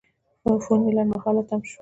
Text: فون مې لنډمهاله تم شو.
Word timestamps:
فون 0.63 0.79
مې 0.85 0.91
لنډمهاله 0.97 1.41
تم 1.49 1.61
شو. 1.71 1.79